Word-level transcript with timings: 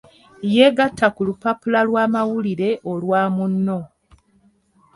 Yeegatta 0.53 1.07
ku 1.15 1.21
lupapula 1.27 1.79
lw'amawulire 1.87 2.69
olwa 2.91 3.21
Munno. 3.35 3.79